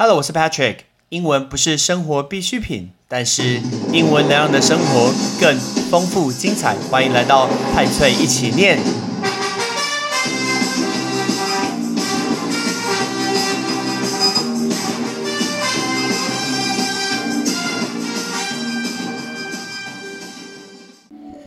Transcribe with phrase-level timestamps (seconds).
[0.00, 0.76] Hello，我是 Patrick。
[1.08, 3.60] 英文不是生活必需品，但是
[3.92, 5.58] 英文能让你的生活更
[5.90, 6.76] 丰富精彩。
[6.88, 8.78] 欢迎来到派翠一起念。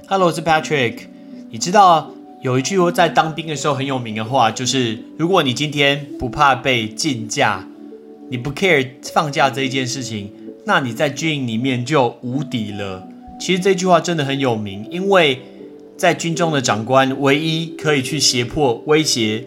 [0.09, 1.07] Hello，我是 Patrick。
[1.49, 2.11] 你知道
[2.41, 7.65] 有一句在当兵的时候很有名的话，就是如果你今天不怕被禁驾，
[8.31, 10.31] 你不 care 放假这一件事情，
[10.65, 13.05] 那你在军营里面就无敌了。
[13.37, 15.41] 其实这句话真的很有名，因为
[15.97, 19.43] 在军中的长官唯一可以去胁迫、威胁，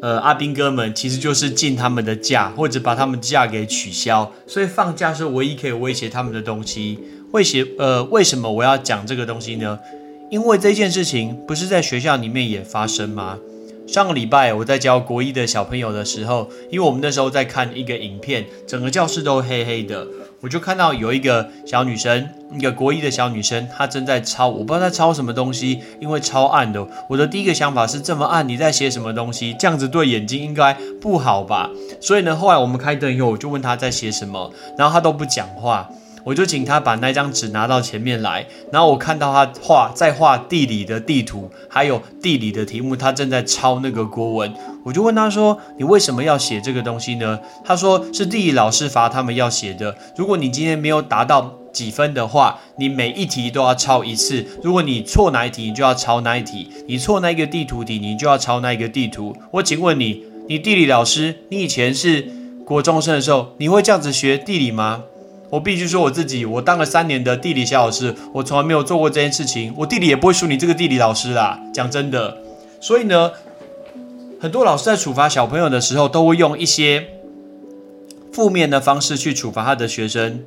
[0.00, 4.32] 呃，阿兵哥们其实就是禁他们的假，或者把他们假给取消。
[4.46, 6.98] 所以放假是唯一可以威胁他们的东西。
[7.32, 9.78] 威胁呃，为什么我要讲这个东西呢？
[10.30, 13.38] 因为这件事情不是在学校里面也发生吗？
[13.90, 20.06] 上个礼拜我在教国一的小朋友的时候，因为我们那时候在看一个影片，整个教室都黑黑的，
[20.40, 26.86] 我就看到有一个小女生，一个国一的小女生，她正在抄，我不知道在抄什么东西，因为超暗的。
[27.08, 29.52] 我的第一个想法是这么暗，你在写什么东西？
[29.58, 31.68] 这样子对眼睛应该不好吧？
[32.00, 35.90] 所以呢，后来我们开灯以后，我就问她在写什么，然后她都不讲话。
[36.24, 44.52] 我就请他把那张纸拿到前面来，然后我看到他画在画地理的地图，还有地理的题目，他正在抄那个国文。
[44.82, 49.94] 我就问他说：“你为什么要写这个东西呢？”他说：“是地理老师罚他们要写的。
[50.16, 54.46] 如果你今天没有达到几分的话，你每一题都要抄一次。
[54.62, 59.36] 如果你错哪一题，你就要抄哪一题；你错那个地图题，你就要抄那个地图。
[59.50, 62.26] 我请问你，你地理老师，你以前是
[62.64, 65.04] 国中生的时候，你会这样子学地理吗？”
[65.50, 69.74] 我必须说我自己，我当了三年的地理小老师，我从来没有做过这件事情。
[69.76, 72.38] 我地理也不会输你这个地理老师啦，讲真的。
[72.80, 73.32] 所以呢，
[74.40, 77.08] 很多老师在处罚小朋友的时候，都会用一些
[78.32, 80.44] 负面的方式去处罚他的学生。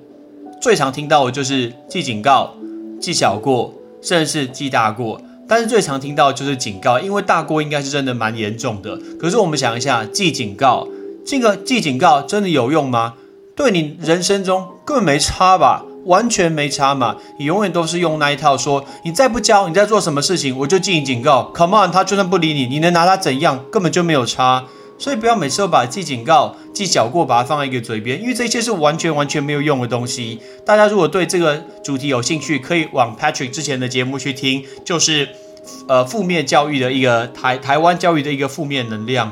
[0.61, 2.55] 最常听到的就是记警告、
[3.01, 5.21] 记小过，甚至是记大过。
[5.45, 8.97] 但是最常听到就是警告，因为大过应该是真的蛮严重的。
[9.19, 10.87] 可是我们想一下，记警告，
[11.25, 13.15] 这个记警告真的有用吗？
[13.55, 17.15] 对你人生中根本没差吧，完全没差嘛！
[17.37, 21.51] 你永远都是用那一套说，你再不教，你在做什么事情，我就记你警告。
[21.55, 23.63] Come on，他就算不理你，你能拿他怎样？
[23.71, 24.65] 根本就没有差。
[24.97, 30.39] 所以不要每次都把记警告、记小过，把它放在一个嘴边，因为这些是完全完全没有用的东西。
[30.65, 35.29] 大家如果对这个主题有兴趣，可以往 Patrick 之前的节目去听，就是
[35.87, 39.31] 呃负面教育的一个台台湾教育的一个负面能量。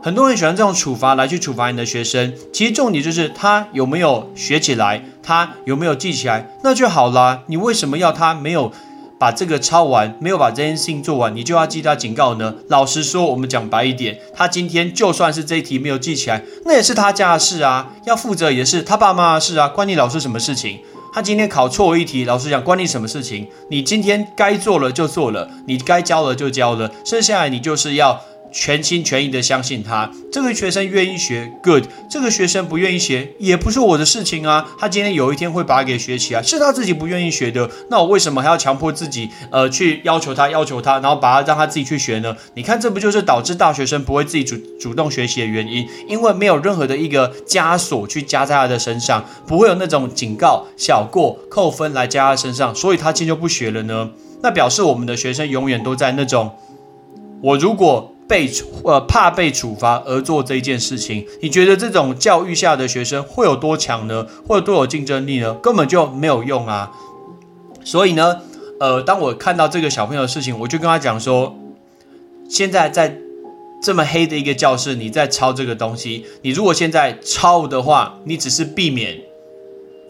[0.00, 7.42] 很多人喜欢这种处罚来去处罚你的学生，其实重点就是他有没有学起来，他有没有记起来，那就好啦。
[7.46, 8.70] 你为什么要他没有
[9.18, 12.54] 把这个抄完，没有把这件事情做完，你就要记他警告呢？
[12.68, 20.78] 老实说，我们讲白一点，他今天就算是这一题没有记起来，那也是他家的事啊，要负责也是他爸妈的事啊，关你老师什么事情？
[21.12, 23.48] 他今天考错一题，老师讲关你什么事情？
[23.68, 28.20] 你今天该做了就做了，你该教了就教了，剩下来你就是要。
[28.50, 34.66] 全心全意的相信他，这个学生愿意学，good；这个学生不愿意学，也不是我的事情啊。
[34.78, 37.68] 他今天有一天会把它给学起来，是他自己不愿意学的。
[37.90, 42.34] 那我为什么还要强迫自己，呃，去要求他，要求他，然后把他让他自己去学呢？
[42.54, 45.86] 你看，这不就是导致大学生不会自己主主动学习的原因？
[46.08, 54.10] 因为没有任何的一个枷锁去加在他的身上，不会有那种警告、小过、扣分来加他身上，所以他今天就不学了呢？
[54.42, 56.52] 那表示我们的学生永远都在那种，
[57.42, 58.14] 我如果。
[58.28, 58.50] 被
[58.84, 64.26] 呃怕被处罚而做这一件事情，你觉得这种教育下的学生会有多强呢？
[64.46, 65.54] 会有多有竞争力呢？
[65.54, 66.92] 根本就没有用啊！
[67.82, 68.42] 所以呢，
[68.78, 71.56] 呃，当我看到这个小朋友的事情，我就跟他讲说：
[72.50, 73.16] 现在在
[73.82, 79.18] 这么黑的一个教室，你在抄这个东西，你如果现在抄的话，你只是避免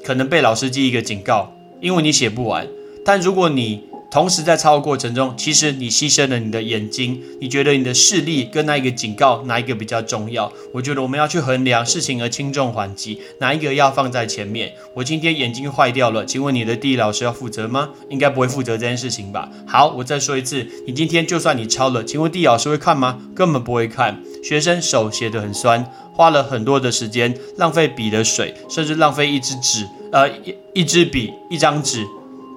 [0.04, 2.66] 可能被老师记一个警告，因为你写不完。
[3.04, 7.20] 但如果你同时在抄的过程中，其实你牺牲了你的眼睛。
[7.40, 10.50] 你觉得你的视力跟那一个警告哪一个比较重要？
[10.72, 14.72] 我觉得我们要去衡量事情的轻重缓急，哪一个要放在前面？
[14.94, 17.90] 我今天眼睛坏掉了，请问你的地理老师要负责吗？
[18.08, 19.50] 应该不会负责这件事情吧？
[19.66, 23.20] 好，我再说一次，你今天就算你抄了，请问地理老师会看吗？
[23.36, 24.22] 根本不会看。
[24.42, 25.84] 学生手写得很酸，
[26.14, 32.06] 花了很多的时间，浪费笔的水，甚至浪费一支纸，呃，一一支笔，一张纸。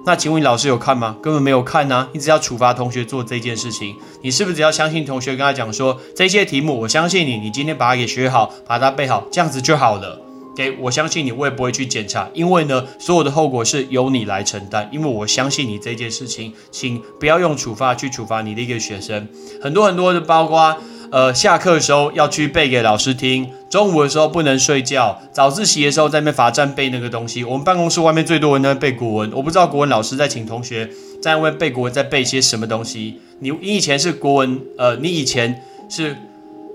[0.04, 1.16] 那请问老师有看吗？
[1.22, 2.08] 根本没有看呐！
[2.12, 10.21] 你只要处罚同学做这件事情，你是不是只要相信同学跟他讲说这些题目，我相信你，你今天把它给学好，把它背好，这样子就好了？
[10.54, 19.28] 给我相信你，我也不会去检查，因为呢，所有的后果是由你来承担，因为我相信你这件事情，请不要用处罚去处罚你的一个学生。
[19.60, 20.76] 很多很多的，包括
[21.10, 27.44] 呃，下课的时候要去背给老师听，中午的时候不能睡觉，早自习的时候在那边罚站背那个东西。
[27.44, 30.88] 我们办公室外面最多人在背国文，我不知道国文老师在请同学
[31.20, 33.20] 在外面背国文，在背些什么东西。
[33.40, 36.16] 你你以前是国文，呃，你以前是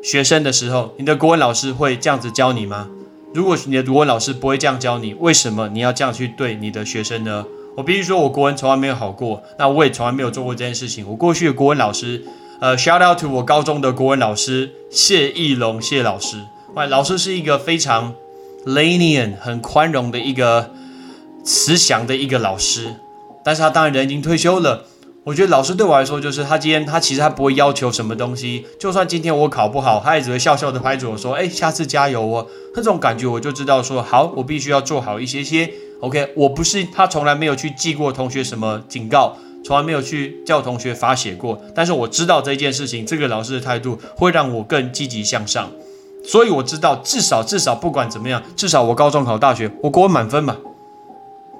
[0.03, 2.87] 学生的时候，你的国文老师会这样子教你吗？
[3.33, 7.45] 如果你的国文老师不会这样教你，为什么你要这样去对你的学生呢？
[7.75, 11.07] 我必须说，我国文从来没有好过，那我也从来没有做过这件事情。
[11.07, 12.25] 我过去的国文老师，
[12.59, 16.43] 呃，shout out to 我高中的国文老师谢义龙谢老师，
[16.73, 18.15] 哇，老师是一个非常
[18.65, 20.71] lenient 很宽容的一个
[21.43, 22.95] 慈祥的一个老师，
[23.43, 24.85] 但是他当然人已经退休了。
[25.27, 35.69] 我觉得老师对我来说，就是他今天他其实他不会要求什么东西，就算今天我考不好，他也只会笑笑的拍着我说：“哎，下次加油哦。”那种感觉我就知道说，好，我必须要做好一些些。
[35.99, 39.35] OK，我不是他从来没有去记过同学什么警告，
[39.65, 45.69] 从来没有去叫同学罚写过，但是我知道这件事情，这个老师的态度会让我更积极向上，
[46.23, 50.55] 所以我知道至少至少不管怎么样，至少我高中考大学，我国文满分嘛。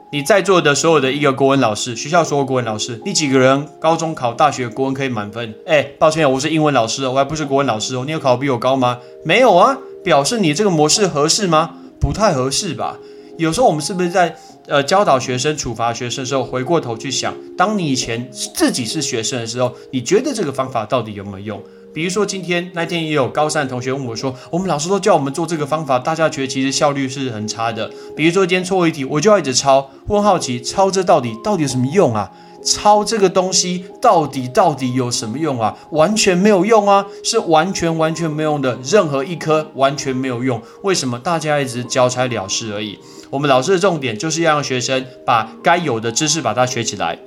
[0.10, 5.54] 你在座的所有的一个国文老师，学校所有国文老师，你几个人高中考大学国文可以满分？
[5.66, 8.04] 哎，抱歉，我是英文老师，我还不是国文老师哦。
[8.06, 9.00] 你有考比我高吗？
[9.26, 11.72] 没有啊，表示你这个模式合适吗？
[12.00, 12.98] 不太合适吧。
[13.38, 14.38] 有时候我们是不是在
[14.68, 21.64] 呃教导学生、处罚学生的时候，回过头去想，当你以前自己是学生的时候，你觉得这个方法到底有没有用？
[21.94, 27.90] 比如说今天那天也有高三的同学问我说，我们老师都叫我们做这个方法，大家觉得其实效率是很差的。
[28.16, 32.32] 比如说今天错一题，我就要一直抄，问好奇抄这到底到底有什么用啊？
[32.64, 35.78] 抄这个东西到底到底有什么用啊？
[35.92, 40.62] 完全没有用啊，是完全完全没用的，任何一科完全没有用。
[40.84, 43.00] 为什么大家一直交差了事而已？
[43.30, 47.18] 我们老师的重点就是要让学生把该有的知识把它学起来，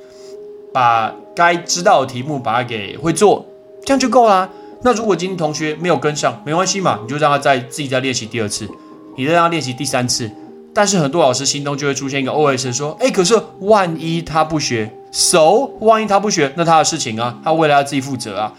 [0.74, 3.46] 把该知道的题目把它给会做，
[3.84, 4.48] 这样就够啦。
[4.82, 8.68] 那如果今天同学没有跟上，没关系嘛，你就让他再自己再练习第二次，
[9.16, 10.30] 你再让他练习第三次。
[10.72, 18.54] 但是很多老师心中就会出现一个 OS 说：哎，可是万一他不学，so 万一他不学，那他的事情啊，他未来要自己负责啊。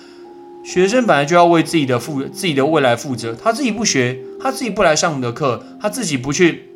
[0.63, 6.69] 学生本来就要为自己的负自己的未来负责，他自己不学，他自己不来上你的课，他自己不去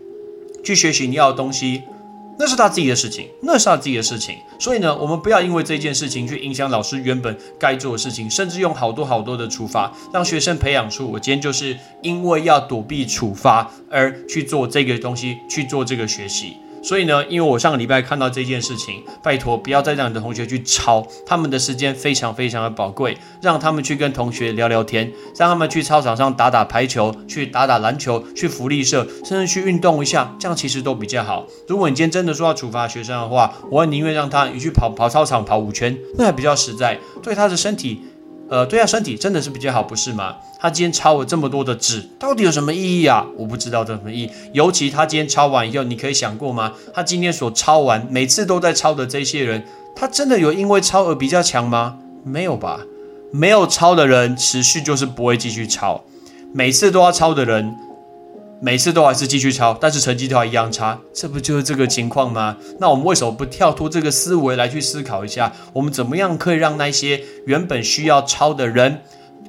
[0.64, 1.84] 去学习你要的东西。
[2.38, 4.38] 那是他自己的事情，那是他自己的事情。
[4.60, 16.58] 所以呢，我们不要因为这件事情去影响老师原本该做的事情，甚至用好多好多的处罚，让学生培养出我今天就是因为要躲避处罚而去做这个东西，去做这个学习。
[16.88, 31.48] 所以呢，因为我上个礼拜看到这件事情，拜托不要再让你的同学去抄，他们的时间非常非常的宝贵，让他们去跟同学聊聊天，让他们去操场上打打排球，去打打篮球，去福利社，甚至去运动一下，这样其实都比较好。
[31.68, 38.00] 如果你今天真的说要处罚学生的话，我宁愿让他你去跑跑操场跑五圈，那还比较实在，对他的身体。
[38.48, 40.36] 呃，对啊，身体真的是比较好，不是吗？
[40.60, 43.26] 他今天抄了这么多的纸，到底有什么意义啊？
[43.38, 44.30] 我不知道这什么意义。
[44.54, 46.74] 尤其他今天抄完以后，你可以想过吗？
[46.94, 49.66] 他今天所抄完，每次都在抄的这些人，
[49.96, 51.98] 他真的有因为抄而比较强吗？
[52.24, 52.82] 没有吧？
[53.32, 56.04] 没有抄的人，持续就是不会继续抄。
[56.54, 57.76] 每次都要抄的人。
[58.62, 62.58] 每次都还是继续抄，但是成绩都还一样差，这不就是这个情况吗？
[62.80, 69.02] 那我们为什么不跳脱这个思维来去思考一下，我们怎么样可以让那些原本需要抄的人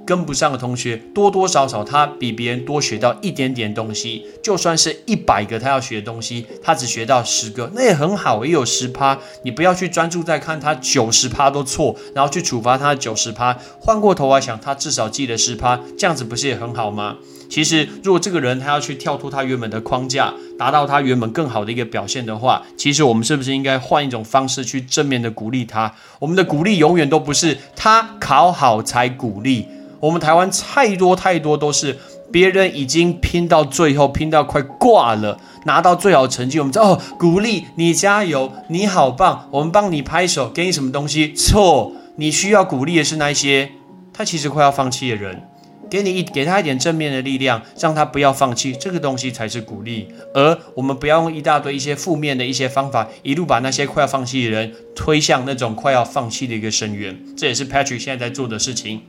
[0.04, 4.26] 跟不上的同学，多多少少他比别人多学到一点点东西？
[4.42, 9.18] 就算是一百个他要学的东西，他只学到十个，那也很好，也有十趴。
[9.44, 13.56] 你不要去专注在看他九十趴都错，然后去处罚他九十趴。
[13.80, 17.16] 换过头来想，他至少记得十趴，这样子不是也很好吗？
[17.48, 25.94] 其实，如果这个人他要去跳脱他原本的框架，达到他原本更好的一个表现的话，其实我们是不是应该换一种方式去正面的鼓励他？
[26.18, 29.66] 我们的鼓励永远都不是他考好才鼓励。
[30.00, 31.96] 我们台湾太多太多都是
[32.30, 41.32] 别人已经拼到最后，拼到快挂了，拿到最好成绩，我们哦鼓励你加油，你好棒，我们帮你拍手，给你什么东西？
[41.32, 43.70] 错，你需要鼓励的是那些
[44.12, 45.42] 他其实快要放弃的人。
[45.88, 50.08] 给你一给他一点正面的力量，让他不要放弃，这个东西才是鼓励。
[50.34, 57.16] 而我们不要用一大堆一些负面的一些方法，一路把那些快要放弃的人推向那种快要放弃的一个深渊。
[57.36, 59.02] 这也是 Patrick 现在在做的事情。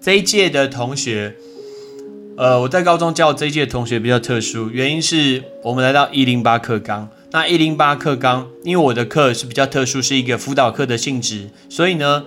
[0.00, 1.34] 这一届的同学，
[2.36, 7.08] 呃，我在高中教这一届的同学比较特殊，原因是我们来到一零八课纲。
[7.30, 12.24] 那一零八课纲，因为我的课是比较特殊，是一个辅导课的性质，所以呢，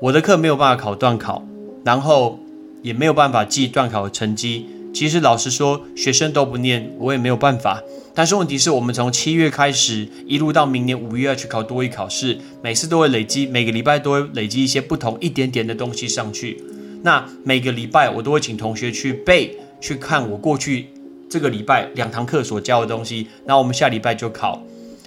[0.00, 1.46] 我的课没有办法考段考。
[1.84, 2.38] 然后
[2.82, 7.82] 也没有办法记段考的成绩，其实老实说，学生都不念，我也没有办法。
[8.14, 16.62] 但是问题是我们从七月开始，一路到明年五月要去考多一考试，每次都会累积，每个礼拜都会累积一些不同一点点的东西上去。
[17.02, 20.88] 那每个礼拜我都会请同学去背，去看我过去
[21.30, 23.28] 这个礼拜两堂课所教的东西。
[23.46, 24.62] 那我们下礼拜就考。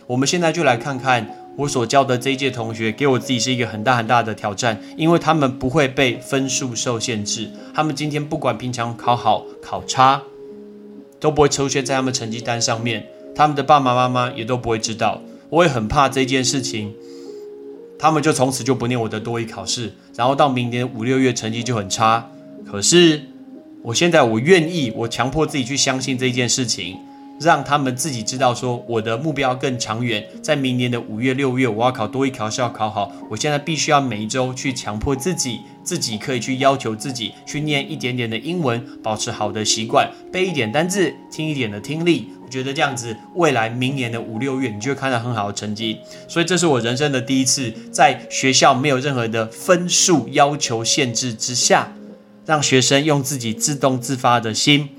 [0.08, 1.28] 我们现在就来看看。
[1.56, 7.50] 我所教的这一届同学，给我自己是一个很大很大的挑战，因为他们不会被分数受限制。
[7.74, 10.24] 他们今天不管平常考好考差，
[11.20, 13.08] 都不会出现在他们成绩单上面。
[13.36, 15.22] 他们的爸爸妈妈也都不会知道。
[15.50, 16.94] 我也很怕这件事情，
[18.00, 22.32] 他们就从此就不念我的多一考试，然后到明年五六月成绩就很差。
[22.66, 23.22] 可是
[23.84, 26.98] 我现在我愿意，我强迫自己去相信这件事情。
[27.44, 33.12] 让他们自己知道，说我的目标更长远，在明年的五月、六月，我要考多一考试要考好。
[33.30, 42.30] 我现在必须要每一周去强迫自己，自己可以去要求自己去念一点点的英文，保持好的习惯，背一点单字，听一点的听力。
[42.44, 45.98] 我觉得这样子，未来明年的五六月，你就会看到很好的成绩。
[46.28, 51.94] 所以这是我人生的第一次，在学校没有任何的分数要求限制之下，
[52.46, 54.90] 让学生用自己自动自发的心。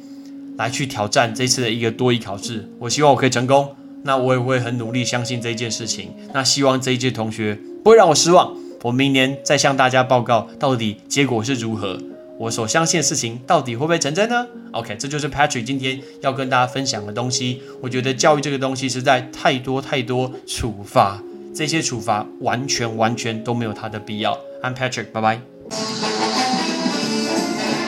[0.57, 3.75] 来去挑战这次的一个多一考试，我希望我可以成功。
[4.07, 6.13] 那我也会很努力，相信这件事情。
[6.35, 8.55] 那希望这一届同学不会让我失望。
[8.83, 11.99] 我明年再向大家报告到底结果是如何，
[12.39, 17.63] 我所相信的事情到底会不会成真呢？OK，这就是 Patrick 今天要跟大家分享的东西。
[17.81, 21.23] 我觉得教育这个东西实在太多太多处罚，
[21.55, 24.39] 这些处罚完全完全都没有它的必要。
[24.63, 26.04] I'm Patrick，拜拜。